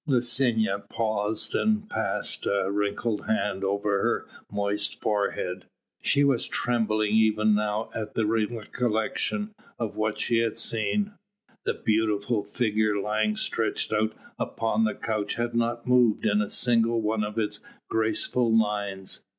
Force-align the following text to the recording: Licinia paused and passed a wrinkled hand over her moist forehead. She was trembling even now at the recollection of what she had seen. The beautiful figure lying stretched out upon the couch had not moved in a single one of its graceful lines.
Licinia 0.07 0.79
paused 0.89 1.53
and 1.53 1.87
passed 1.87 2.47
a 2.47 2.71
wrinkled 2.71 3.27
hand 3.27 3.63
over 3.63 4.01
her 4.01 4.27
moist 4.51 4.99
forehead. 4.99 5.65
She 6.01 6.23
was 6.23 6.47
trembling 6.47 7.13
even 7.13 7.53
now 7.53 7.91
at 7.93 8.15
the 8.15 8.25
recollection 8.25 9.53
of 9.77 9.95
what 9.95 10.19
she 10.19 10.39
had 10.39 10.57
seen. 10.57 11.13
The 11.65 11.75
beautiful 11.75 12.41
figure 12.45 12.99
lying 12.99 13.35
stretched 13.35 13.93
out 13.93 14.13
upon 14.39 14.85
the 14.85 14.95
couch 14.95 15.35
had 15.35 15.53
not 15.53 15.85
moved 15.85 16.25
in 16.25 16.41
a 16.41 16.49
single 16.49 16.99
one 16.99 17.23
of 17.23 17.37
its 17.37 17.59
graceful 17.87 18.57
lines. 18.57 19.23